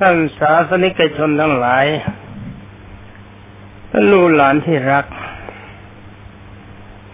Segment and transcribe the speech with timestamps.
[0.00, 1.86] ท่านสาสนิกชนทั้งหลาย
[3.90, 5.06] ท่านลูกหลานที่รัก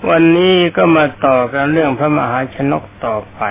[0.08, 3.42] วันนี้ก็มาต่อกันเรื่องพระมหาชนกต่อไป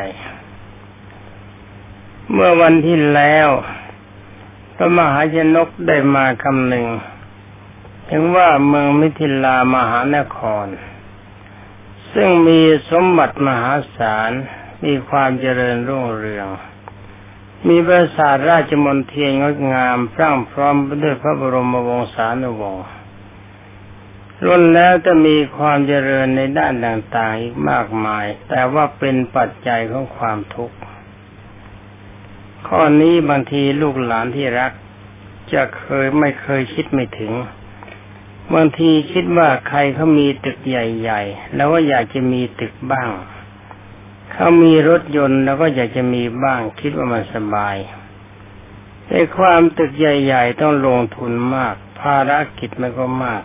[2.32, 3.50] เมื่อวันที่แล้ว
[4.76, 6.88] พระมหาชนกได้มาคำหนึ่ง
[8.10, 10.68] ถึงว่าเมืองมิถิลามหานคร
[12.14, 14.32] ซึ่งมีสมบัติมหาศาล
[14.84, 16.50] มีความเจริญรุ่งเรือง
[17.68, 22.86] มีปราสาทราชมนเทียนงดงามพรั่งพร้อมด้วยพระบรมวงศานุวงศ์
[24.46, 30.78] ล้นแล้วจะมีความเจริญในด้านต่างๆอีกมากมาย แต่ว่าเป็นปัจจัยของความทุกข์
[32.68, 34.72] ข้อนี้บางทีลูกหลานที่รัก
[35.54, 37.34] จะเคยไม่เคยคิดไม่ถึง
[38.54, 43.10] บางทีคิดว่าใครเขามีตึกใหญ่ ๆ แล้วว่าอยากจะมีตึกบ้าง
[44.34, 47.76] เขามีรถยนต์แล้วก็อยากจะมีบ้างคิดว่ามันสบาย
[49.08, 53.44] แต่ความตึกใหญ่ ๆ ต้องลงทุนมาก ภารกิจมันก็มาก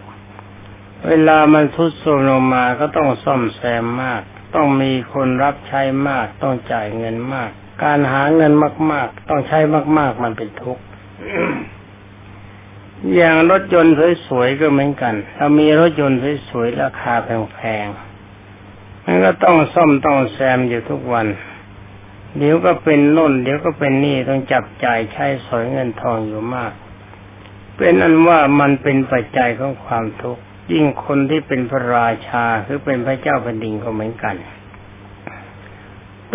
[1.07, 4.23] เวลามันทุดโทรมลงมาก็ต้องซ่อมแซมมาก
[4.55, 7.51] ต้องมีคนรับใช้มาก ต้องจ่ายเงินมาก
[7.83, 8.53] การหาเงิน
[8.93, 9.59] มาก ๆ ต้องใช้
[9.99, 10.83] มาก ๆ มันเป็นทุกข์
[13.15, 13.95] อย่างรถยนต์
[14.27, 16.19] สวยๆก็เหมือนกัน ถ้ามีรถยนต์
[16.51, 18.06] สวยๆราคาแพงๆ
[19.09, 21.27] มันก็ต้องซ่อมต้องแซมอยู่ทุกวัน
[22.39, 26.73] เดี๋ยวก็เป็นน่นเดี๋ยวก็เป็นนี่ต้องจับจ่ายใช้สอยเงินทองอยู่มาก
[27.77, 34.37] เป็นอันว่ามันเป็นปัจจัยของความทุกข์ยิ่งคนที่เป็นพระราชาหรือเป็นพระเจ้าแผ่นดินก็เหมือนกัน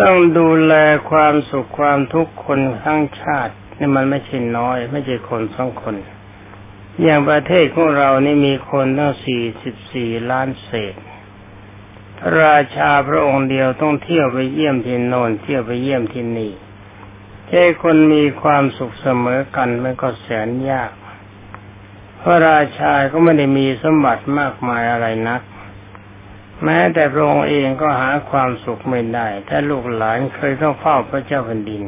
[0.00, 0.74] ต้องดูแล
[1.10, 5.94] ความสุขความทุกข์คนทั้งชาตินี่มันไม่ใช่น้อย ไม่ใช่คนสองคน
[7.02, 10.94] อย่างประเทศของเรานี่มีคนตั้งสี่สิบสี่ล้านเศษ
[12.40, 16.52] ราชาพระองค์เดียวต้องเที่ยวไปเยี่ยมที่โน่นเที่ยวไปเยี่ยมที่นี่
[17.48, 20.90] ให้คนมีความสุขเสมอกันมันก็แสนยาก
[22.20, 25.42] พระราชาก็ไม่ได้มีสมบัติมากมายอะไรนัก
[26.64, 31.82] แม้แต่พระองค์เองก็หาความสุขไม่ได้ ถ้าลูกหลานเคยเข้าเฝ้าพระเจ้าแผ่นดิน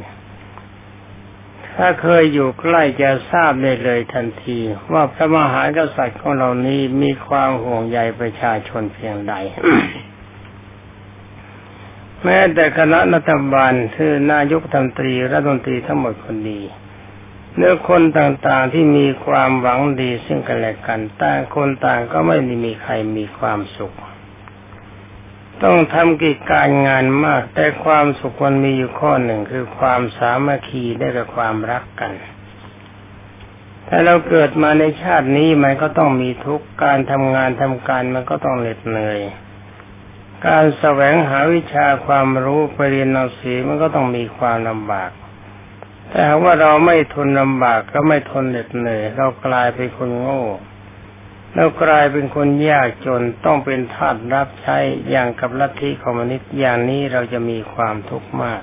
[1.77, 4.59] ถ้าเคยอยู่ใกล้จะทราบได้เลยทันที
[4.93, 9.34] ว่าพระมหากษัตริย์ของเรานี้มีความห่วงใยประชาชนเพียงใด
[12.25, 16.61] แม้แต่คณะรัฐบาลคือนายกรัฐมตรีรัฐมนตรีทั้งหมดคนดี
[17.57, 23.95] เนื้อคนต่างๆที่มีความหวังดีซึ่งกันและกันต่างคนต่างก็ไม่มีใครมีความสุข
[25.62, 32.12] ต้องทำกิจการงานมาก แต่ความสุขมันมีอยู่ข้อหนึ่งคือความสามัคคีได้กับความรักกัน
[33.89, 39.21] ถ้าเราเกิดมาในชาตินี้มันก็ต้องมีทุกการทำงานทำการมันก็ต้องเหน็ดเหนื่อย
[40.47, 45.10] การแสวงหาวิชาความรู้ไปเรียนหนังสือมันก็ต้องมีความลำบาก
[46.09, 50.44] แต่หากว่าเราไม่ทนลำบากก็ไม่ทนเหน็ดเหนื่อยเรากลายเป็นคนโง่
[51.55, 54.78] เรากลายเป็นคนยากจนต้องเป็นทาสรับใช้
[55.10, 58.61] อย่างกับลัทธิคอมมิวนิสต์อย่างนี้เราจะมีความทุกข์มาก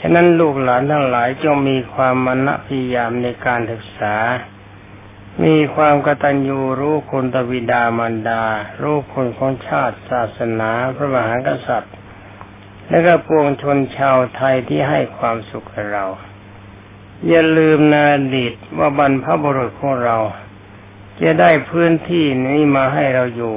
[0.00, 4.14] ฉะนั้นลูกหลานทั้งหลายจงมีความมณพยายามในการศึกษา
[5.44, 8.42] มีความกตัญญูรู้คุณตวิดามารดา
[8.82, 11.94] รู้คุณของชาติศาสนาพระมหากษัตริย์
[12.88, 16.06] และก็ปวงชนชาวไทยที่ให้ความสุขกับเรา
[17.26, 18.04] อย่าลืมนา
[18.36, 20.18] ดีตว่าบรรพบุรุษของเรา
[21.20, 23.56] จะได้พื้นที่นี้มาให้เราอยู่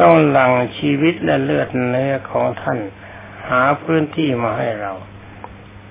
[0.00, 2.78] ต้องหลั่งชีวิตและเลือดเนื้อของท่าน
[3.48, 4.92] หาพื้นที่มาให้เรา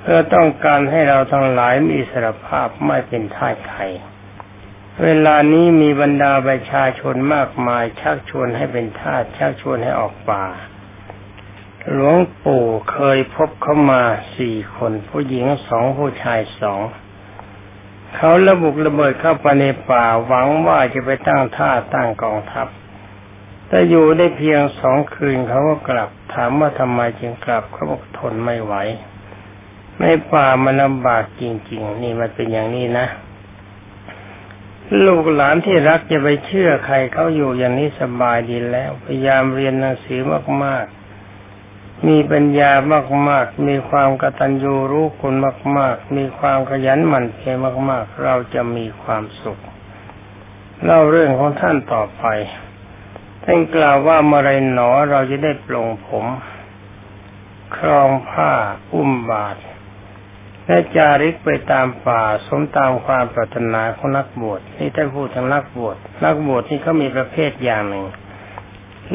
[0.02, 3.82] เพื่อต้องการให้เราทั้งหลายมีอิสรภาพไม่เป็นทาใคร
[5.04, 10.46] เวลานี้มีบรรดาประชาชนมากมาย ชักชวนให้เป็นทาสชักชวนให้ออกป่า
[11.92, 14.02] หลวงปู่เคยพบเข้ามา
[14.36, 16.82] สี่คน ผู้หญิงสองผู้ชายสอง
[18.16, 22.68] เขาระบุระเบิดเข้าไปในป่าหวังว่าจะไปตั้งท่าตั้งกองทัพ
[23.68, 28.74] แต่อยู่ได้เพียงสองคืนเขาก็กลับ ถามว่าทำไมจึงกลับเขาบอกทนไม่ไหว
[30.00, 33.08] ในป่ามันลำบากจริง ๆ นี่มันเป็นอย่างนี้นะ
[35.06, 40.22] ลูกหลานที่รักจะไปเชื่อใครเขาอยู่อย่างนี้สบายดีแล้ว พยายามเรียนหนังสือ
[40.66, 42.72] มากๆ มีปัญญา
[43.30, 45.36] มากๆ มีความกตัญญูรู้คุณ
[45.78, 47.56] มาก ๆ มีความขยันหมั่นเพียร
[47.90, 49.60] มาก ๆ เราจะมีความสุข
[50.84, 52.26] เล่าเรื่องของท่านต่อไป
[53.44, 56.26] ท่านกล่าวว่าเมื่อไรหนอเราจะได้ปลงผม
[57.76, 58.52] ครองผ้า
[58.94, 59.58] อุ้มบาท
[60.68, 68.06] และจาริกไปตามป่าสมตามความปรารถนาของนักบวชนี่ท่านพูดถึงนักบวชนักบวชที่เขามีประเภทอย่างหนึ่ง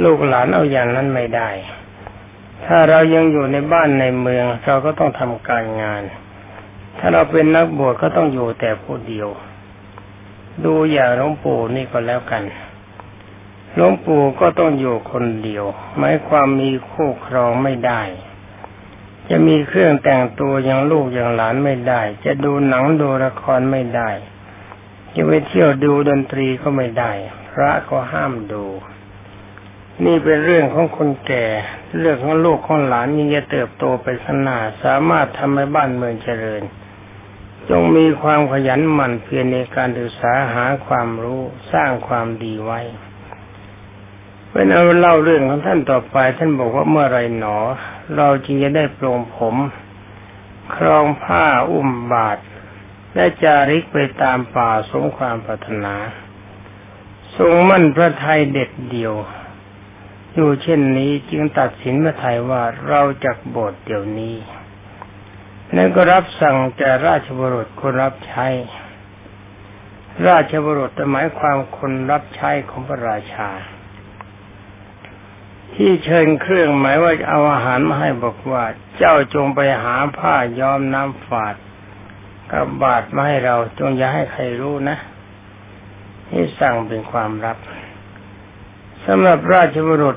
[0.04, 1.50] ลูกหลานเอาอย่างนั้นไม่ได้
[2.66, 6.02] ถ้าเรายังอยู่ในบ้านในเมือง เราก็ต้องทำการงาน
[6.98, 9.28] ถ้าเราเป็นนักบวชก็ต้องอยู่แต่ผู้เดียว
[10.64, 12.44] ดูอย่างหลวงปู่นี่ก็แล้วกัน
[13.74, 15.64] หลวงปู่ก็ต้องอยู่คนเดียว
[15.98, 18.02] หมายความมีคู่ครองไม่ได้
[19.28, 24.10] จะมีเครื่องแต่งตัวอย่างลูกอย่างหลานไม่ได้ จะดูหนังดูละครไม่ได้
[25.14, 27.12] จะไปเที่ยวดูดนตรีก็ไม่ได้
[27.52, 28.64] พระก็ห้ามดู
[30.04, 31.46] นี่เป็นเรื่องของคนแก่
[31.98, 36.62] เรื่องของลูกของหลานยิ่งจะเติบโตไปข้างหน้าสามารถทำให้บ้านเมืองเจริญ
[37.70, 41.42] จงมีความขยันหมั่นเพียรในการศึกษาหาความรู้
[41.72, 42.80] สร้างความดีไว้
[44.52, 47.58] เป็นเอาเล่าเรื่องของท่านต่อไป ท่านบอกว่าเมื่อไรหนอ
[48.16, 49.56] เราจึงจะได้ปลงผม
[50.74, 52.38] ครองผ้าอุ้มบาท
[53.14, 55.94] และจาริกไปตามป่าสมความปรารถนา
[57.36, 59.14] ทรงมั่นพระไทยเด็ดเดียว
[60.34, 64.36] อยู่เช่นนี้จึงตัดสินพระไทยว่าเราจะบสถ์เดี๋ยวนี้
[65.76, 68.46] นั่นก็รับสั่งจากราชบุรุษคนรับใช้
[70.28, 73.50] ราชบุรุษหมายความคนรับใช้ของพระราชา
[75.74, 78.64] ที่เชิญเครื่องหมายว่าเอาอาหารมาให้บอกว่า
[78.96, 81.54] เจ้าจงไปหาผ้าย้อมน้ำฝาด
[82.52, 84.96] กับบาดมาให้เราจงอย่าให้ใครรู้นะ
[86.30, 87.58] นี่สั่งเป็นความลับ
[89.06, 90.16] สำหรับราชบุรุษ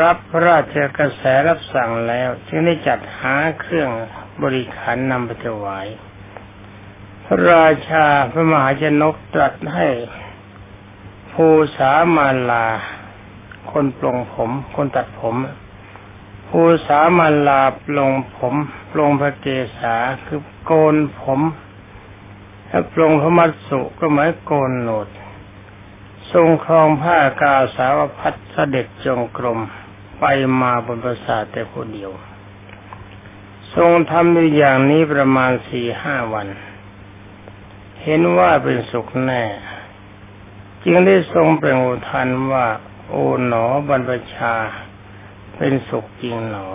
[0.00, 3.90] รับพระราชกระแสรับสั่งแล้วจึงได้จัดหาเครื่อง
[4.42, 5.86] บริขารนำไปถวาย
[7.24, 9.88] พระราชาพระมหาชนกตรัสให้
[11.32, 11.46] ภู
[11.76, 12.66] สามาลา
[13.72, 15.34] คนปลงผม คนตัดผม
[16.48, 18.54] ผู้สามัญลาปลงผม
[18.92, 19.46] ปลงพระเก
[19.78, 21.40] ศาคือโกนผม
[22.70, 25.08] ถ้าปลงพระมัตสุก็หมายโกนโหนด
[26.32, 29.58] ทรงครองผ้ากาสาวพัดเสด็จจงกรม
[30.18, 30.24] ไป
[30.60, 32.12] มาบนปราสาทแต่คนเดียว
[33.74, 36.46] ทรงทำด้วยอย่างนี้ประมาณสี่ห้าวัน
[38.02, 39.44] เห็นว่าเป็นสุขแน่
[40.82, 42.66] จึงได้ทรงเปล่งอุทานว่า
[43.08, 44.54] โอ๋หนอบรรพชา
[45.56, 46.66] เป็นสุขจริงหนอ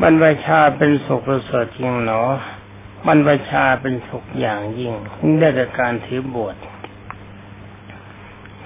[0.00, 2.22] บรรพชาเป็นสุขประเสริฐจริงหนอ
[3.06, 4.94] บรรพชาเป็นสุขอย่างยิ่ง
[5.38, 6.56] ได้จากการถือบวช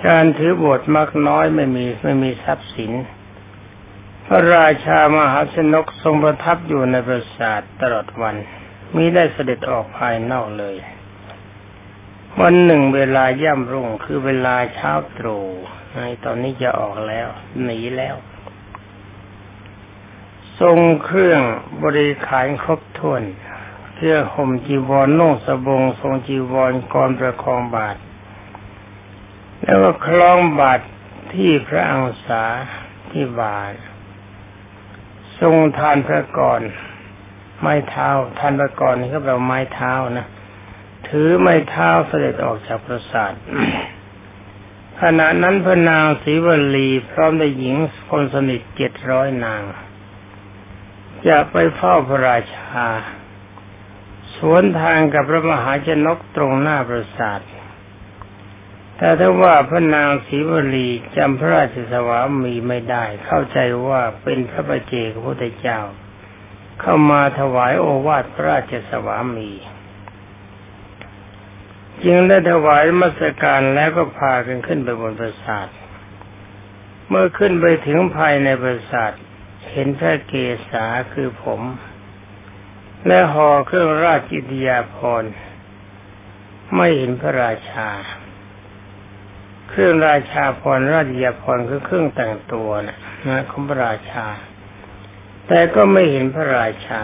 [0.07, 2.93] การถือบวชมากน้อยไม่มีไม่มีทรัพย์สิน
[4.27, 8.37] พระราชามหาชนกทรงประทับอยู่ในปราสาทตลอดวัน
[8.95, 10.77] มิได้เสด็จออกภายนอกเลย
[12.43, 15.45] วันหนึ่งเวลาย่ำรุ่งคือเวลาเช้าตรู่
[15.97, 17.29] ในตอนนี้จะออกแล้ว
[17.63, 18.17] หนีแล้ว
[20.61, 21.43] ทรงเครื่อง
[21.83, 23.23] บริขารครบถ้วน
[23.95, 27.97] เสื้อห่มจีวรนุ่งสบง ทรงจีวรกรประคองบาท
[29.63, 30.81] แล้วก็คล้องบาท
[31.33, 32.45] ที่พระอังสา
[33.11, 33.73] ที่บาท
[35.41, 36.61] ทรงทานพระกร
[37.61, 40.27] ไม้เท้าทานพระกรนี่ก็แปลไม้เท้านะ
[41.09, 43.33] ถือไม้เท้าเสด็จออกจากปราสาท
[45.03, 47.77] ขณะนั้นพระนางศรีวลีพร้อมด้วยหญิง
[48.11, 49.63] คนสนิทเจ็ดร้อยนาง
[51.29, 52.87] จะไปเฝ้าพระราชา
[54.37, 57.41] สวนทางกับพระมหาชนกตรงหน้าปราสาท
[58.97, 65.81] แต่ถ้าว่าพระนางศรีวลีจำพระราชสวามีไม่ได้ เข้าใจว่าเป็นพระประเจกพระพุทธเจ้า
[66.81, 69.51] เข้ามาถวายโอวาทพระราชสวามี
[72.05, 75.69] จึงได้ถวายมัสการแล้วก็พากันขึ้นไปบนปราสาท
[77.09, 79.13] เมื่อขึ้นไปถึงภายในปราสาท
[79.71, 80.35] เห็นพระเก
[80.69, 81.61] ศาคือผม
[83.07, 85.25] และห่อเครื่องราชอิทยาภร
[86.77, 87.89] ไม่เห็นพระราชา
[89.69, 94.27] เครื่องราชาพรราชยาภรคือเครื่องแต่งตัวนะนะของพระราชา
[95.49, 97.03] แต่ก็ไม่เห็นพระราชา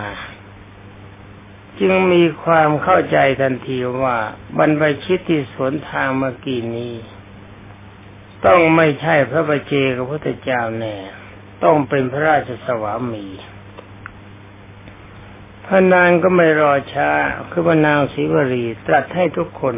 [1.80, 4.18] จึงมีความเข้าใจทันทีว่า
[4.58, 6.94] บรรพชิตที่สวนทางเมื่อกี้นี้
[8.46, 10.96] ต้องไม่ใช่พระบัจเจกับพระพุทธเจ้าแน่
[11.64, 13.26] ต้องเป็นพระราชสวามี
[15.66, 17.10] พระนางก็ไม่รอช้า
[17.50, 19.74] คือพระนางศรีวรีตรัสให้ทุกคน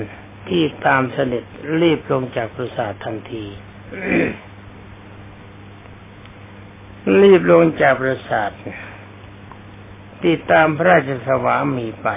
[0.48, 1.44] ที่ตามเสด็จ
[1.80, 3.44] รีบลงจากปราสาททันที
[7.22, 8.50] รีบลงจากปราสาท
[10.24, 12.08] ติดตามพระราชสวามีไป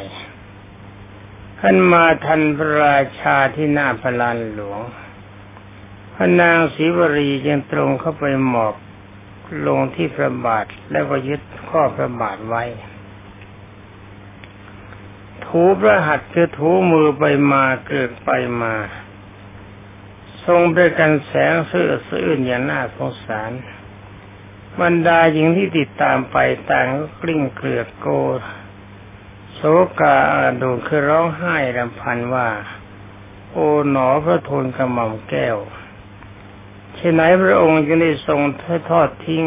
[1.60, 4.82] ท่านมาทันพระราชาที่หน้าพลานหลวง
[6.14, 8.76] พระนางศรีวรียังตรงเข้าไปหมอบ
[9.68, 12.64] ลงที่พระบาทแล้วก็ยึดข้อพระบาทไว้
[15.46, 18.30] ถูพระหัตถ์คือถูมือไปมาเกิดไป
[18.62, 18.74] มา
[20.46, 23.52] ทรงด้วยกันแสงเสื้อสื่นอย่างน่าสงสาร
[24.81, 26.38] บรรดาหญิงที่ติดตามไป
[26.72, 28.07] ต่างก็กลิ้งเกลือกโก
[29.53, 29.62] โศ
[30.00, 30.17] กา
[30.62, 32.50] ดูคือร้องไห้รำพันว่า
[33.51, 35.57] โอ๋หนอพระทูลกระหม่อมแก้ว
[36.96, 38.41] เช่นไหนพระองค์จึงได้ทรง
[38.89, 39.46] ทอดทิ้ง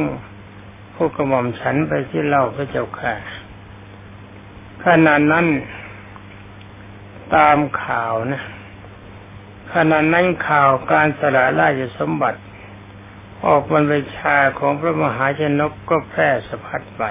[0.95, 3.15] พวกกระหม่อมฉันไปที่เล่าพระเจ้าค่ะ
[4.85, 5.47] ขณะนั้น
[7.35, 8.43] ตามข่าวนะ
[9.75, 12.41] ขณะนั้นข่าวการสละราชสมบัติ
[13.47, 17.03] ออกบรรพชาของพระมหาชนกก็แพร่สะพัดไป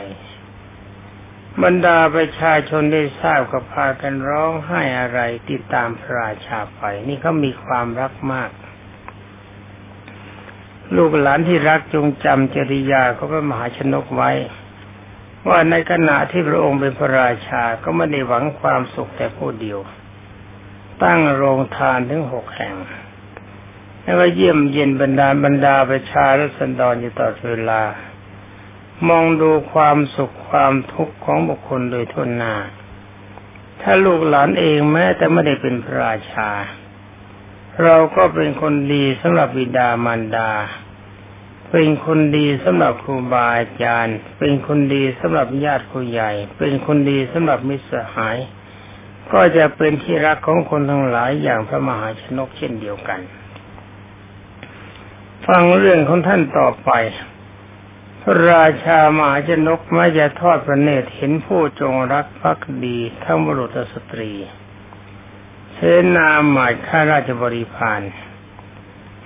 [1.64, 5.20] บรรดาประชาชนได้ทราบก็พากันร้องไห้อะไร
[5.50, 8.52] ติดตามพระราชาไป นี่เขามีความรักมาก
[10.96, 14.32] ลูกหลานที่รักจงจำจริยาของพระมหาชนกไว้
[15.48, 19.80] ว่าในขณะที่พระองค์เป็นพระราชาก็ไม่ได้หวังความสุขแต่ผู้เดียว
[21.04, 22.76] ตั้งโรงทานถึงหกแห่ง
[24.04, 27.82] แล้วก็เยี่ยมเย็นบรรดาบรรดาประชาและสันดรอยู่ตลอดเวลา
[29.08, 32.56] มองดูความสุขความทุกข์ของบุคคลโดยทุนหนา
[33.82, 36.50] ถ้าลูกหลานเองแม้แต่ไม่ได้เป็นพระราชา
[37.84, 40.52] เราก็เป็นคนดีสำหรับบิดามารดา
[41.72, 48.38] เป็นคนดีสำหรับครูบาอาจารย์ เป็นคนดีสำหรับญาติผู้ใหญ่ เป็นคนดีสำหรับมิตรสหาย
[49.34, 53.20] ก็จะเป็นที่รักของคนทั้งหลายอย่างพระมหาชนกเช่นเดียวกัน
[55.48, 56.92] ฟังเรื่องของท่านต่อไป
[58.22, 64.32] พระราชามหาชนกไม่จะทอดพระเนตรเห็นผู้จงรักภักดีทั้งบุรุษสตรี
[65.74, 65.80] เส
[66.16, 68.02] นาหมายข้าราชบริพาร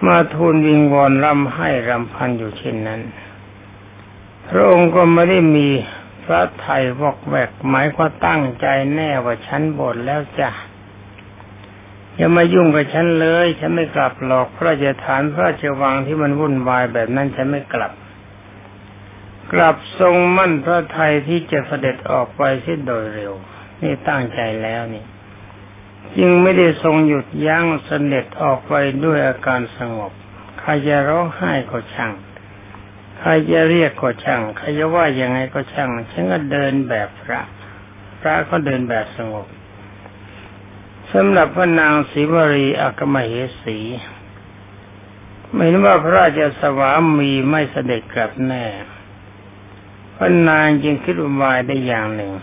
[0.05, 3.01] มาทูลวิงวอนรำให้รำพันอยู่เช่นนั้น
[4.47, 5.67] พระองค์ก็ไม่ได้มี
[6.23, 8.65] พระไทยวอกแวกหมายควาตั้งใจ
[8.95, 10.51] แน่ว่าฉันบ่นแล้วจ้ะ
[12.17, 17.91] อย่ามายุ่งกับฉันเลย ฉันไม่กลับหรอกพระราชฐานพระราชวังที่มันวุ่นวายแบบนั้นฉันไม่กลับ
[19.53, 23.33] กลับทรงมั่นพระไทยที่จะเสด็จออกไปเสิ้นโดยเร็ว
[23.81, 25.05] นี่ตั้งใจแล้วนี่
[26.17, 28.73] จึงไม่ได้ทรงหยุดยั้งเสด็จออกไป
[29.05, 30.11] ด้วยอาการสงบ
[30.59, 32.13] ใครจะร้องไห้ก็ช่าง
[33.19, 37.41] ใครจะเรียกก็ช่างใครจะว่ายังไงก็ช่างฉันก็เดินแบบพระ
[38.21, 39.47] พระก็เดินแบบสงบ
[41.13, 43.79] สำหรับพระนางศรีวรีอักมเหสี
[45.53, 46.89] ไม่นว่าพระราชสวา
[47.19, 48.65] มีไม่เสด็จกลับแน่
[50.15, 52.33] พระนางจึงคิดอุบายได้อย่างหนึ่ง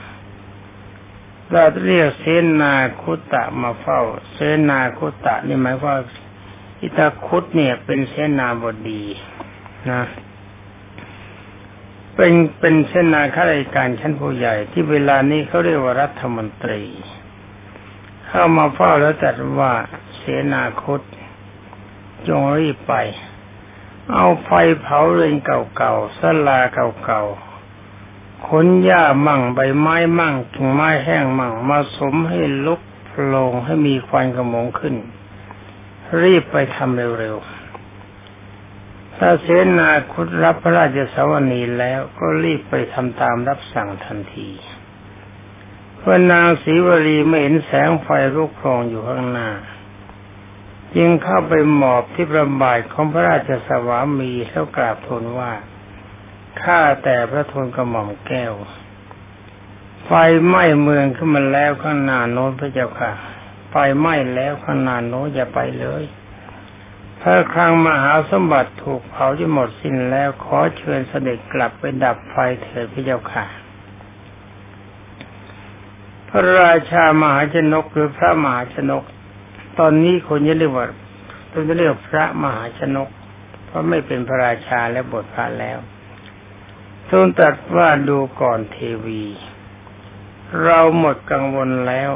[1.51, 2.25] เราเรียกเส
[2.61, 4.01] นาคุตะมาเฝ้า
[4.33, 5.95] เสนาคุตะนี่หมายว่า
[6.81, 9.05] อิตาคุตเนี่ยเป็นเสนาบดี
[9.91, 10.03] นะ
[12.15, 16.83] เป็นเป็นเสนาข้าราชการชั้นผู้ใหญ่ ที่เวลานี้เขาเรียกว่ารัฐมนตรี
[18.33, 19.73] เข้ามาเฝ้าแล้วจัดว่า
[20.17, 20.23] เส
[20.53, 21.01] นาคต
[22.29, 22.95] จงรีบไป
[24.13, 26.59] เอาไฟเผาเรือนเก่าๆสลา
[27.05, 34.95] เก่าๆขนหญ้ามั่งใบไม้มั่งกิ่งไม้แห้งมั่งมาสมให้ลุกโผล่ให้มีควันกระมงขึ้น
[36.23, 39.47] รีบไปทำเร็วๆถ้าเส
[39.79, 44.49] นาคุดรับพระราชสวนีแล้วก็รีบไปทำตามรับสั่งทันที
[46.03, 49.51] พระนางศรีวลีไม่เห็นแสงไฟลุกโผล่อยู่ข้างหน้า
[50.97, 55.53] จึงเข้าไปหมอบที่ประบายของพระราชสวามีแล้วกราบทูลว่า
[56.63, 58.53] ข้าแต่พระทูลกระหม่อมแก้ว
[60.05, 60.11] ไฟ
[60.47, 63.11] ไหม้เมืองขึ้นมาแล้วข้างหน้าโน้นพระเจ้าค่ะ
[63.71, 66.05] ไฟไหม้แล้วข้างหน้าโน้นอย่าไปเลย
[67.21, 73.45] พระคลังมหาสมบัติถูกเผาจนหมดสิ้นแล้วขอเชิญเสด็จกลับไปดับไฟเถิดพระเจ้าค่ะ
[76.31, 79.05] พระราชามหาชนกหรือพระมหาชนก
[79.79, 80.87] ตอนนี้คนจะเรียกว่า
[81.53, 83.09] ต้องจะเรียกพระมหาชนก
[83.67, 85.79] เพราะไม่เป็นพระราชาและบทพระแล้ว
[87.11, 89.25] ทรงตรัสว่าดูก่อนเทวี
[90.65, 92.11] เราหมดกังวลแล้ว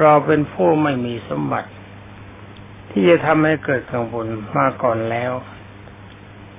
[0.00, 1.70] เราเป็นผู้ไม่มีสมบัติ
[2.90, 4.26] ที่จะทำให้เกิดกังวล
[4.56, 5.32] มาก่อนแล้ว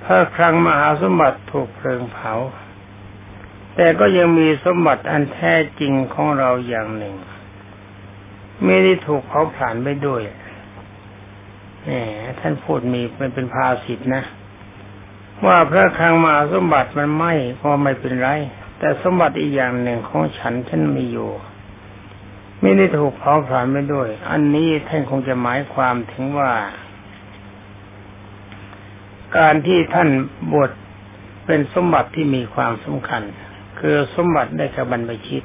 [0.03, 2.33] พระครั้งมหาสมบัติถูกเพลิงเผา
[3.83, 7.15] แต่ก็ยังมีสมบัติอันแท้จริงของเราอย่างหนึ่ง
[8.65, 10.21] ไม่ได้ถูกเผาผลาญไปด้วย
[11.85, 11.91] แหม
[12.39, 14.23] ท่านพูดมีเป็นเป็นภาสิทนะ
[15.45, 18.29] ว่าพระครังมาสมบัติมันไหม้ก็ไม่เป็นไร
[18.79, 21.31] แต่สมบัติอีกอย่างหนึ่งของฉันฉันมีอยู่
[22.61, 26.51] ไม่ได้ถูกเผาผลาญไปด้วย อันนี้ท่านคงจะหมายความถึงว่า
[29.37, 30.09] การที่ท่าน
[30.51, 30.71] บวช
[31.45, 33.23] เป็นสมบัติที่มีความสำคัญ
[33.81, 35.43] คือสมบัติได้กับบรรพชิต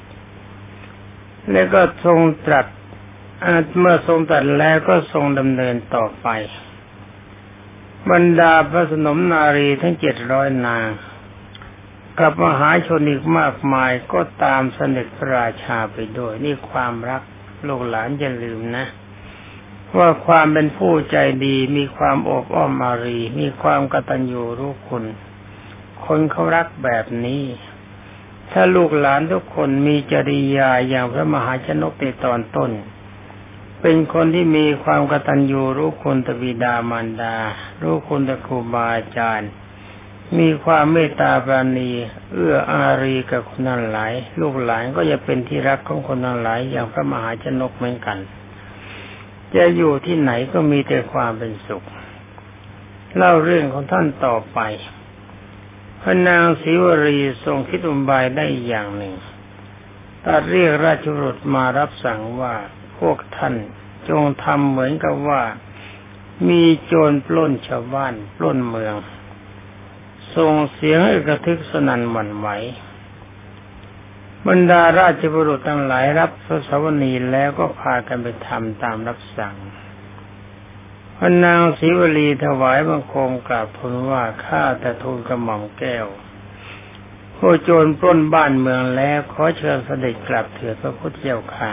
[1.52, 2.66] แล้วก็ทรงตรัส
[3.78, 6.28] เมื่อทรงตรัสแล้วก็ทรงดำเนินต่อไป
[8.11, 10.88] บรรดาพระสนมนารีทั้งเจ็ดร้อยนาง
[12.19, 17.23] กับมหาชนอีกมากมายก็ตามเสด็จพระราชาไปด้วย นี่ความรัก
[17.66, 18.87] ลูกหลานอย่าลืมนะ
[19.97, 25.05] ว่าความเป็นผู้ใจดีมีความอบอ้อมมารี มีความกตัญญูรู้คุณ
[26.05, 27.43] คนเขารักแบบนี้
[28.53, 32.71] ถ้าลูกหลานทุกคนมีจริยาอย่างพระมหาชนกในตอนต้น
[33.81, 37.37] เป็นคนที่มีความกตัญญูรู้คุณตบิดามารดา
[37.83, 39.50] รู้คุณตะครูบาอาจารย์
[40.38, 41.91] มีความเมตตาปราณี
[42.33, 48.19] เอื้ออารีกับคนนั้นหลาย ลูกหลานก็จะเป็นที่รักของคนนั้นหลายอย่างพระมหาชนกเหมือนกัน
[49.55, 51.85] จะอยู่ที่ไหนก็มีแต่ความเป็นสุข
[53.17, 54.59] เล่าเรื่องของท่านต่อไป
[56.09, 59.15] พระนางศรีวรีทรงคิดอุบายได้อย่างหนึ่ง
[60.25, 62.55] ตัดเรียกราชบุตรมารับสั่งว่า
[62.99, 63.55] พวกท่าน
[64.09, 65.43] จงทำเหมือนกับว่า
[66.49, 68.95] มีโจรปล้นชาวบ้านปล้นเมือง
[70.37, 72.49] ส่งเสียงให้กระทึกสนั่นหวั่นไหว
[74.47, 79.57] บรรดาราชบุรุษทั้งหลายรับพระสวนีแล้วก็พากันไปทำตามรับสั่ง
[81.19, 86.07] พระนางศรีวลีถวายบังคมกราบทูลว่าข้าแต่ทูลกระหม่อมแก้ว
[87.37, 91.73] ผู้โจรปล้นบ้านเมืองแล้วขอเชิญเสด็จกลับเถิดพระพุทธเจ้าค่ะ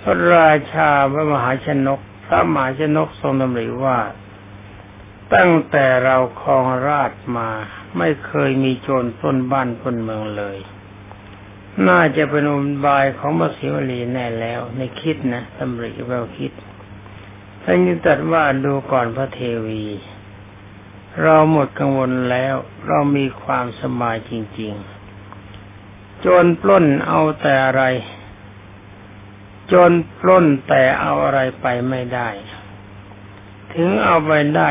[0.00, 3.98] พระราชาพระมหาชนก พระมหาชนกทรงดำริว่า
[5.34, 7.50] ตั้งแต่เราครองราชมา
[7.98, 10.58] ไม่เคยมีโจรปล้นบ้านปล้นเมืองเลย
[11.88, 16.52] น่าจะเป็นอุบายของมศิวลีแน่แล้ว ในคิดนะตำริเราคิด
[17.66, 19.84] ท่านยึดตัดว่าดูก่อนพระเทวี
[21.22, 22.54] เราหมดกังวลแล้ว
[22.86, 24.72] เรามีความสบายจริง
[25.46, 27.82] ๆ โจรปล้นเอาแต่อะไร
[29.66, 32.28] โจรปล้นแต่เอาอะไรไปไม่ได้
[33.72, 34.70] ถึงเอาไปได้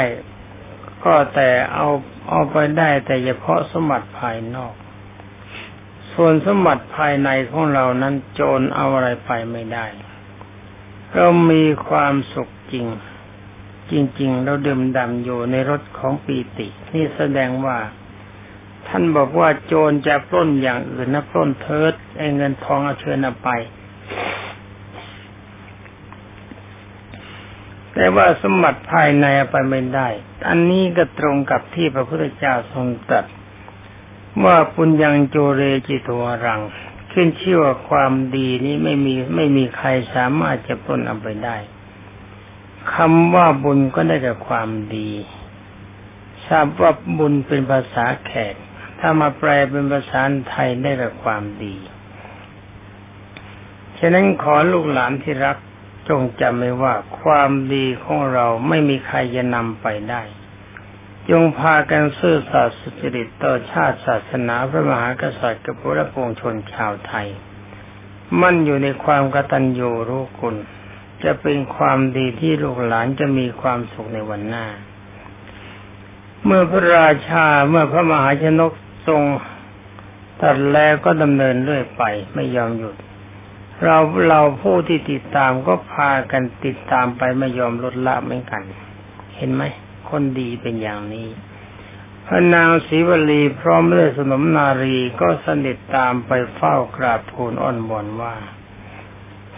[1.06, 1.88] ก็แต่เอา
[2.30, 4.74] เอาไปได้แต่เฉพาะสมบัติภายนอก
[6.14, 9.86] ส่วนสมบัติภายในของเรานั้นโจรเอาอะไรไปไม่ได้
[11.14, 12.86] เรามีความสุข ริง
[13.92, 17.78] จริง ๆ เราดื่มด่ำอยู่ในรถของปีติ นี่แสดงว่า
[18.88, 23.50] ท่านบอกว่าโจรจะปล้นอย่างอื่นนะปล้นเทิดไอ้เงินทองเอาเชิญเอาไป
[27.94, 30.08] แต่ว่าสมบัติภายในไปไม่ได้
[30.48, 33.26] อันนี้ก็ตรงกับที่พระพุทธเจ้าทรงตรัส
[34.46, 36.62] ว่าปุญญังโจเรจิตวรัง
[37.12, 41.58] ขึ้นชื่อว่าความดีนี้ไม่มีไม่มีใครสามารถจะปล้นเอาไปได้
[42.94, 45.12] คำว่าบุญก็ได้กับความดี
[46.48, 48.56] ทราบว่าบุญเป็นภาษาแขก
[49.00, 51.76] ถ้ามาแปลเป็นภาษาไทยได้กับความดี
[54.00, 55.58] ฉะนั้นขอลูกหลานที่รัก
[56.10, 60.22] จงจำไว้ว่าความดีของเราไม่มีใครจะนำไปได้
[61.30, 67.28] จงพากันซื่อสัตย์สุจริตต่อชาติศาสนาพระมหากษัตริย์กับพระปวงชนชาวไทย
[68.42, 70.56] มั่นอยู่ในความกตัญญูรู้คุณ
[71.24, 74.66] จะเป็นความดีที่ลูกหลานจะมีความสุขในวันหน้า
[76.46, 78.72] เมื่อพระราชาเมื่อพระมหาชนก
[79.08, 79.22] ทรง
[80.42, 82.04] ตัดแล้วก็ดำเนินเรื่อยไป
[82.36, 82.96] ไม่ยอมหยุด
[83.84, 88.64] เราเราผู้ที่ติดตามก็พากันติดตามไปไม่ยอมลดละเหมือนกัน
[89.36, 89.64] เห็นไหม
[90.10, 91.28] คนดีเป็นอย่างนี้
[92.28, 98.36] พระนางศรีวลีพร้อมด้วยสนมนารีก็สนิทตามไปเฝ้ากราบทูลอ้อนวอนว่า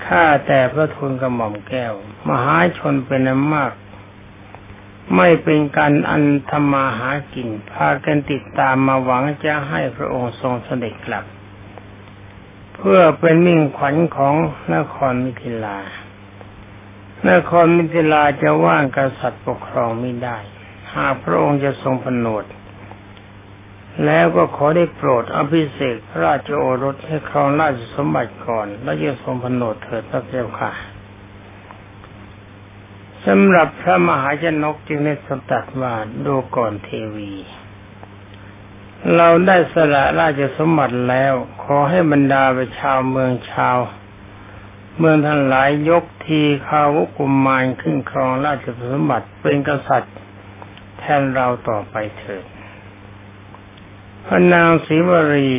[0.05, 1.93] ข้าแต่พระทูลกระหม่อมแก้ว
[2.29, 3.71] มหาชนเป็นอันมาก
[5.15, 11.25] ไม่เป็นการอันธรรมาหากิน พากันติดตามมาหวังจะให้พระองค์ทรงเสด็จกลับ
[12.75, 14.35] เพื่อเป็นมิ่งขวัญของ
[14.73, 15.77] นครมิถิลา
[17.29, 20.37] นครมิถิลาจะว่างกษัตริย์ปกครองไม่ได้
[20.95, 22.43] หากพระองค์จะทรงผนวด
[24.03, 30.71] แล้วก็ขอได้โปรดอภิเษกราชโอรสให้ครองราชสมบัติก่อน แล้วจะทรงผนวดเถิดพระเจ้าค่ะ
[33.25, 35.93] สำหรับพระมหาชนกจึงได้สตัดว่า
[36.25, 37.33] ดูก่อนเทวี
[39.15, 43.77] เราได้สละราชสมบัติแล้ว ขอให้บรรดาประชาวเมืองชาว
[44.99, 50.15] เมืองทั้งหลายยกทีขาวุกุมมารขึ้นครองราชสมบัติเป็นกษัตริย์
[50.99, 52.45] แทนเราต่อไปเถิด
[54.27, 55.49] พระนางศรีวรี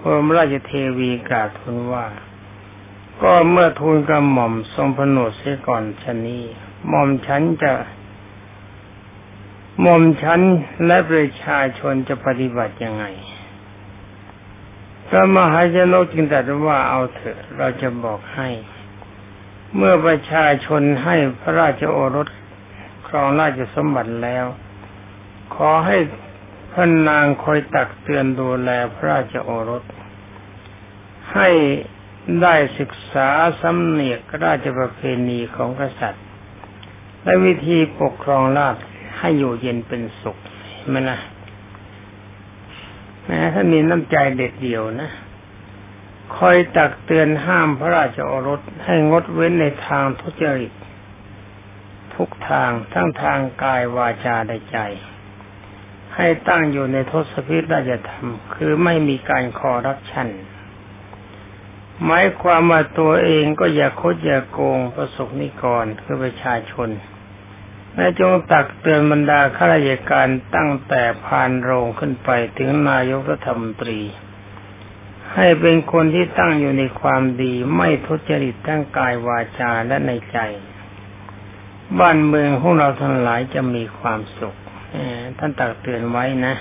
[0.00, 2.06] พระราชเทวีกราบทูลว่า
[3.22, 6.42] ก็เมื่อทูลกระหม่อมทรงผนวดเสียก่อนชนี้
[6.88, 7.72] หม่อมฉันจะ
[9.80, 10.40] หม่อมฉัน
[10.86, 13.04] และประชาชนจะปฏิบัติยังไง
[15.08, 18.48] พระมหาชนกจึงตรัสว่าเอาเถอะเราจะบอกให้
[19.76, 22.28] เมื่อประชาชนให้พระราชโอรส
[23.06, 24.46] ครองราชสมบัติแล้ว
[25.54, 25.96] ขอให้
[26.74, 29.84] พระนางคอยตักเตือนดูแลพระราชโอรส
[31.34, 31.48] ให้
[32.42, 33.28] ได้ศึกษา
[33.60, 36.24] สำเนียกราชประเพณีของกษัตริย์
[37.22, 38.76] และวิธีปกครองราช
[39.18, 40.36] ให้อยู่เย็นเป็นสุข
[40.92, 41.18] มันนะ
[43.24, 45.10] แม้ถ้ามีน้ำใจเด็ดเดี่ยวนะ
[46.36, 50.72] คอยตักเตือนห้ามพระราชโอรสให้งดเว้นในทางทุจริต
[52.14, 54.78] ทุกทางทั้งทางกายวาจาและใจ
[56.16, 60.28] ให้ตั้งอยู่ในทศพิธราชธรรม คือไม่มีการคอรัปชัน
[62.04, 66.90] หมายความว่าตัวเองก็อย่าคดอย่าโกงประสบนิกรคือประชาชน
[67.94, 74.00] และจงตักเตือนบรรดาข้าราชการตั้งแต่พานโรงขึ้นไปถึงนายกรัฐมนตรี
[75.34, 80.38] ให้เป็นคนที่ตั้งอยู่ในความดีไม่ทุจริตทั้งกายวาจาและในใจ
[81.98, 84.56] บ้านเมืองของเราทั้งหลายจะมีความสุข
[85.38, 86.54] ท่านตักเตือนไว้นะ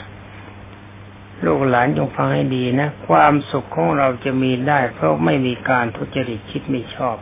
[1.46, 7.17] ลูกหลานจงฟังให้ดีนะ ความสุขของเราจะมีได้ เพราะไม่มีการทุจริตคิดไม่ชอบ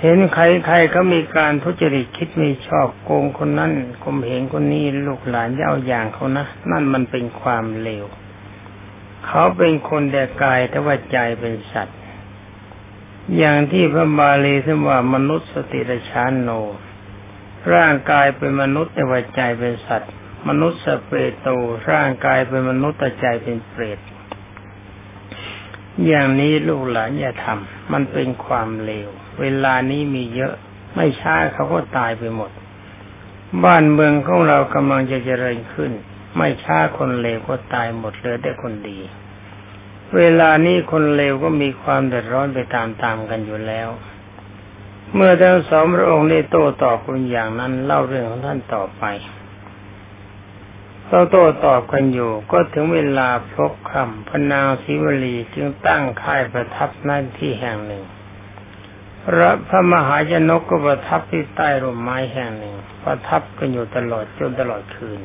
[0.00, 0.38] เห็นใค
[0.70, 3.72] รๆเขามีการทุจริตคิดไม่ชอบโกงคนนั้น
[4.02, 8.04] กลมเหงคนนี้ลูกหลานจะเอาอย่างเขานะ นั่นมันเป็นความเลว
[9.26, 11.98] เขาเป็นคนแต่กายแต่ว่าใจเป็นสัตว์
[13.36, 16.50] อย่างที่พระบาลีท่านว่ามนุษย์สติรชานโน
[17.74, 20.12] ร่างกายเป็นมนุษย์แต่ว่าใจเป็นสัตว์
[20.48, 21.48] มนุษย์สเปรโต
[21.90, 23.98] ร่างกายเป็นมนุษย์แต่ใจเป็นเปรต
[26.06, 29.08] อย่างนี้ลูกหลานอย่าทำมันเป็นความเลว
[29.40, 30.54] เวลานี้มีเยอะ
[30.94, 32.50] ไม่ช้าเขาก็ตายไปหมด
[33.64, 35.92] บ้านเมืองของเรากำลังจะเจริญขึ้น
[36.36, 38.98] ไม่ช้าคนเลวก็ตายหมดเลยแต่คนดี
[40.16, 43.88] เวลานี้คนเลวก็มีความเดือดร้อนไปตามๆกันอยู่แล้ว
[45.14, 49.04] เมื่อทั้งสองพระองค์ได้โต้ตอบกันอย่างนั้นเล่าเรื่องของท่านต่อไป
[51.08, 58.04] เราโต้ตอบกันอยู่ ก็ถึงเวลาพบคำพนางศิวลีจึงตั้งค่ายประทับนั่นที่แห่งหนึ่ง
[59.24, 65.20] พระพระมหาชนกก็ประทับที่ใต้ร่มไม้แห่งหนึ่ง ประทับกันอยู่ตลอดจนตลอดคืน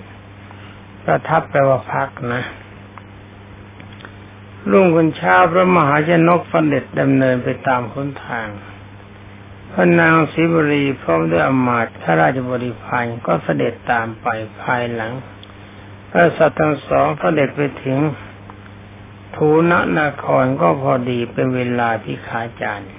[1.05, 2.43] ประทับแปลว่าพักนะ
[4.71, 8.47] รุ่งคนเช้าพระมหาชนกฟันเด็จดำเนินไปตามคนทาง
[9.73, 14.27] พระนางศิบรีพร้อมด้วยอมาตย์ข้าราชบริพารก็เสด็จตามไป
[14.61, 15.13] ภายหลัง
[16.11, 17.99] พระสัตว์ทั้งสองเสด็จไปถึง
[19.35, 22.91] ทูนนครก็พอดีเป็นเวลาพิขาจารย์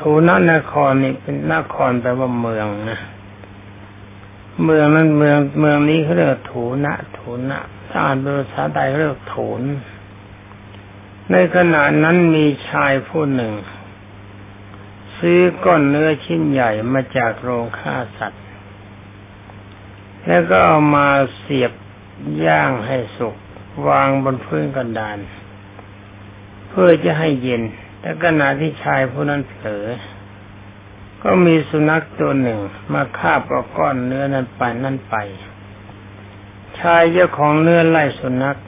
[0.00, 3.00] ทูนนครนี่เป็นนครแปลว่าเมืองนะ
[4.64, 9.62] เมืองนั้นเมืองเมืองนี้เขาเรียกถูนะถูนะถ้าอ่านภาษาไทยเรียกถูน
[11.30, 13.52] ในขณะนั้นมีชายผู้หนึ่ง
[15.18, 18.44] ซื้อก้อนเนื้อชิ้นใหญ่มาจากโรงฆ่าสัตว์
[20.26, 21.72] แล้วก็เอามาเสียบ
[22.46, 23.36] ย่างให้สุก
[23.88, 25.18] วางบนพื้นกระดาน
[26.68, 27.62] เพื่อจะให้เย็น
[28.00, 29.86] แต่ขณะที่ชายผู้นั้นเผลอ
[31.22, 32.60] ก็มีสุนัขตัวหนึ่ง
[32.92, 35.16] มาคาบเอาก้อนเนื้อนั้นไปนั่นไป
[36.80, 38.58] ชายเจ้าของเนื้อไล่สุนัข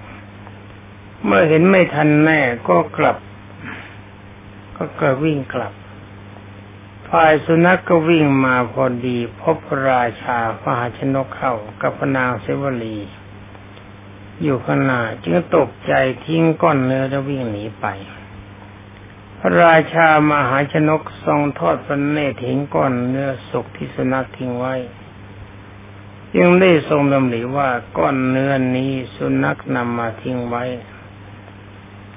[1.24, 3.16] เมื่อเห็นไม่ทันแน่ก็กลับ
[4.76, 5.72] ก็เกิดวิ่งกลับ
[7.12, 9.56] ฝ่ายสุนัขกก็วิ่งมาพอดี พบ
[9.90, 12.98] ราชามหาชนกเข้ากับพนางเสวลี
[14.42, 15.92] อยู่ข้างหน้าจึงตกใจ
[16.24, 17.86] ทิ้งก้อนเนื้อแล้ววิ่งหนีไป
[19.38, 24.74] พระราชามหาชนกทรงทอดพระเนตรเห็นก้อนเนื้อสุกที่สุนัขทิ้งไว้
[26.38, 27.68] ยังได้ทรงดำริว่า
[27.98, 30.64] ก้อนเนื้อนี้สุนัขนำมาทิ้งไว้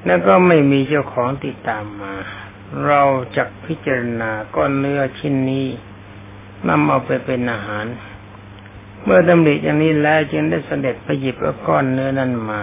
[0.06, 2.16] แล้วก็ไม่มีเจ้าของติดตามมา
[2.88, 3.02] เรา
[3.36, 5.68] จะพิจารณาก้อนเนื้อชิ้นนี้
[6.68, 7.86] นำเอาไปเป็นอาหาร
[9.04, 11.36] เมื่อดำริอย่างนี้แล้วจึงได้เสด็จไปหยิบ
[11.68, 12.62] ก้อนเนื้อนั้นมา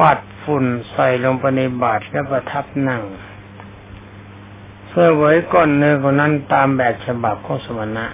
[0.00, 3.02] ปัดฝุ่นใส่ลงไปในบาตรแล้วประทับนั่ง
[4.88, 8.06] เพื่อไว้ก้อนเนื้อคนนั้นตามแบบฉบับของสมณะ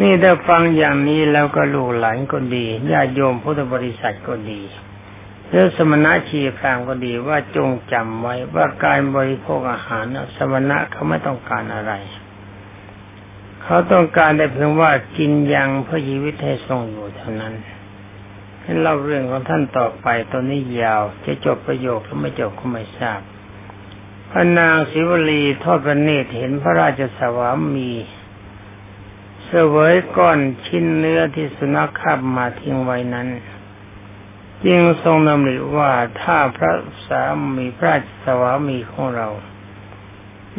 [0.00, 4.60] นี่ถ้าฟังอย่างนี้แล้วก็ลูกหลานก็ดีญาติโยมพุทธบริษัทก็ดี
[5.50, 10.04] หรือสมณะชีพรามก็ดีว่าจงจำไว้ว่าการบริโภคอาหาร
[10.36, 11.92] สมณะเขาไม่ต้องการอะไร
[13.62, 17.54] เขาต้องการแต่เพียงว่ากินยังเพื่อชีวิตให้ทรงอยู่เท่านั้น
[18.62, 23.20] ให้เล่าเรื่องของท่านต่อไปตอนนี้ยาว จะจบประโยคหรือไม่จบก็ไม่ทราบ
[24.30, 27.90] พระนางศิวลีทอดพระเนตรเห็นพระราชสวามี
[29.46, 33.28] เสวยก้อนชิ้นเนื้อที่สุนัขขับมาทิ้งไว้นั้น
[34.66, 35.92] จึงทรงนำริว่า
[36.22, 36.72] ถ้าพระ
[37.06, 37.22] สา
[37.56, 39.28] มีพระราชสวามีของเรา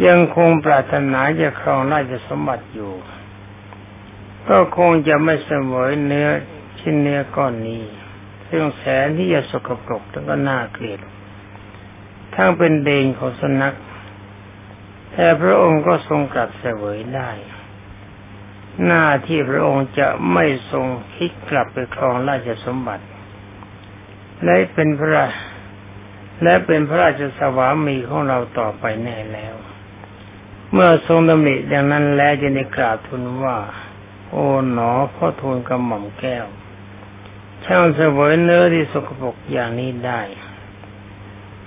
[0.06, 2.94] ยังคงปรารถนาจะครองราชสมบัติอยู่
[4.50, 6.30] ก็คงจะไม่เสมอเนื้อ
[6.80, 7.84] ชิ้นเนื้อก้อนนี้
[8.50, 11.00] ซึ่งแสนที่จะสกปรกแล้วก็น่าเกลียด
[12.36, 13.76] ทั้งเป็นเดงของสนัก
[15.12, 17.30] แต่พระองค์ก็ทรงกลับเสวยได้
[18.86, 20.86] หน้าที่พระองค์จะไม่ทรง
[21.16, 23.06] คิดกลับไปครองราชสมบัติ
[24.44, 25.26] และเป็นพระ
[26.44, 29.56] และเป็นพระราชสวามีของเราต่อไปแน่แล้ว
[30.74, 33.58] เมื่อทรงดำริดังนั้นแล้วจะได้กราบทูลว่า
[34.30, 36.46] โอ๋หนอพ่อทูลกระหม่อมแก้ว
[37.66, 40.22] ช่างเสวยเนื้อที่สกปรกอย่างนี้ได้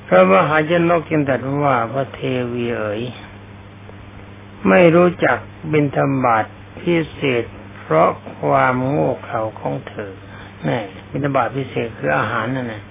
[0.06, 2.20] พระมหาชนกจึงตรัสว่าพระเท
[2.52, 3.02] วีเอ๋ย
[4.68, 5.38] ไม่รู้จัก
[5.72, 6.44] บินธบาต
[6.80, 7.44] พิเศษ
[7.80, 10.12] เพราะความโง่เขลาของเธอ
[10.68, 12.82] นี่บินธบาตพิเศษคืออาหารนั่นแหละ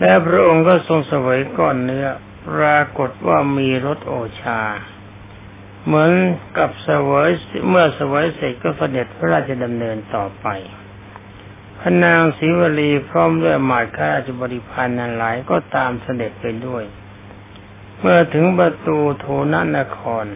[0.00, 2.06] และพระองค์ก็ทรงเสวยก้อนเนื้อ
[2.48, 4.60] ปรากฏว่ามีรสโอชา
[5.86, 6.12] เหมือน
[6.58, 7.28] กับเสวย
[7.68, 10.46] เมื่อเสวยเสร็จก็เสด็จพระราชดำเนินต่อไป
[11.80, 16.84] พนางศรีวลีพร้อมด้วยหมายข้าราชบริพารนันหลายก็ตามเสด็จไปด้วย
[18.00, 20.26] เมื่อถึงประตูโทนนคร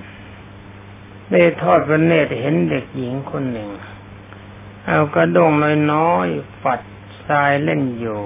[1.32, 3.70] ได้ทอดพระเนตรเห็นเด็กหญิงคนหนึ่ง
[4.86, 5.50] เอากระดง
[5.92, 6.80] น้อยๆปัด
[7.26, 8.20] ทรายเล่นอยู่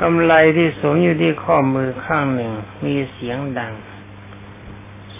[0.00, 2.52] กำไลที่สวมอยู่ที่ข้อมือข้างหนึ่ง
[2.84, 3.72] มีเสียงดัง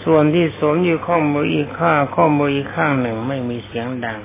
[0.03, 4.19] ส่วนที่สวมอยู่ข้อมืออีกข้างข้อมืออีกข้างหนึ่งไม่มีเสียงดัง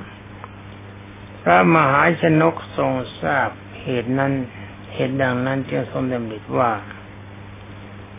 [1.42, 3.50] พระมหาชนกทรงทราบ
[3.82, 4.32] เหตุนั้น
[4.92, 6.72] เหตุดังนั้นจึงทรงดำริว่า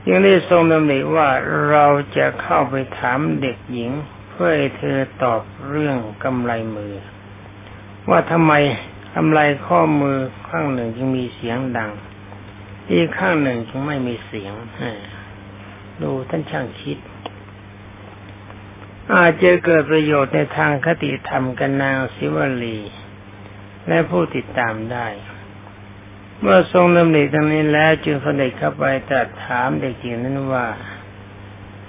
[0.08, 1.30] ยังได้ทรงดำริว่า
[1.70, 1.86] เรา
[2.18, 3.92] จะเข้าไปถามเด็กหญิง
[4.30, 6.94] เพื่อให้เธอตอบเรื่องกำไลมือ
[8.10, 8.54] ว่าทำไม
[9.16, 10.18] กำไลข้อมือ
[10.50, 11.92] ข้างหนึ่งจึงมีเสียงดัง
[12.92, 14.54] อีกข้างหนึ่งจึงไม่มีเสียง
[16.02, 16.98] ดูท่านช่างคิด
[19.14, 22.78] อาจจะเกิดประโยชน์ในทางคติธรรมกันนางศิวลี
[23.88, 25.08] และผู้ติดตามได้
[26.40, 30.68] เมื่อทรงดำริตรงนี้แล้วจึงเสด็จเข้าไปตรัสถามเด็กหญิงนั้นว่า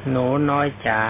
[0.08, 1.02] หนูน้อยจ๋า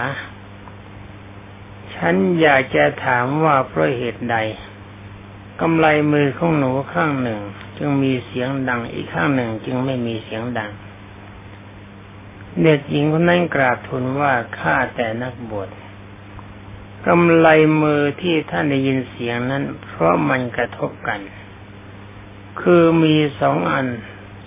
[1.94, 4.36] ฉันอยากจะถามว่าเพราะเหตุใด
[5.60, 7.40] กำไลมือของหนูข้างหนึ่ง
[7.78, 10.70] จึงมีเสียงดังอีกข้างหนึ่งจึงไม่มีเสียงดัง
[12.62, 15.68] เด็กหญิงคนนั้นกราบทูลว่าข้าแต่นักบวช
[17.06, 17.48] กำไล
[17.82, 21.20] มือที่ท่านได้ยินเสียงนั้น เพราะมันกระทบกัน
[22.60, 23.86] คือมีสองอัน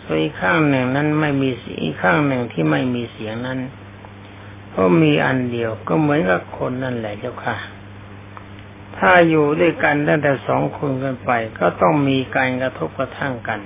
[0.02, 1.50] ส่วนอีกข้างหนึ่งนั้นไม่มี
[1.84, 3.60] อีกข้างหนึ่งที่ไม่มีเสียงนั้น
[4.70, 7.58] เพราะมีอันเดียวก็เหมือนกับคนนั่นแหละเจ้าค่ะ
[9.00, 13.60] ถ้าอยู่ด้วยกันตั้งแต่สองคนกันไป ก็ต้องมีการกระทบกระทั่งกัน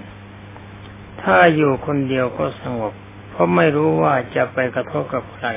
[1.21, 2.93] ถ้าอยู่คนเดียวก็สงบ
[3.29, 5.47] เพราะไม่รู้ว่าจะไปกระทบกับใคร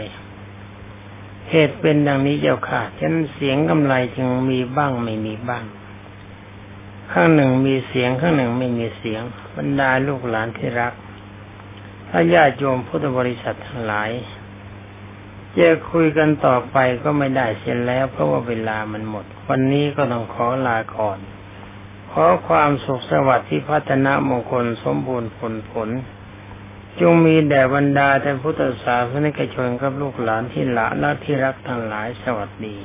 [1.51, 5.65] เหตุเป็นดังนี้เจ้าค่ะฉะนั้นเสียงกำไรจึงมีบ้างไม่มีบ้าง
[7.13, 9.23] ข้างหนึ่งมีเสียงข้างหนึ่งไม่มีเสียง
[9.57, 10.93] บรรดาลูกหลานที่รัก
[12.09, 14.11] ถ้าญาติโยมพุทธบริษัททั้งหลาย
[15.57, 21.19] จะคุยกันต่อไปก็ไม่ได้เสียแล้ว เพราะว่าเวลามันหมด วันนี้ก็ต้องขอลาก่อน
[22.11, 25.89] ขอความสุขสวัสดิ์ที่พัฒนามงคลสมบูรณ์ผลผล
[27.01, 32.77] จงมีแด่บรรดาท่านพุทธศาสนิกชนกับลูกหลานที่หละและที่รักทั้งหลายสวัสดี